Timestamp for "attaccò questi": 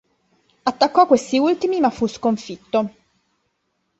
0.65-1.37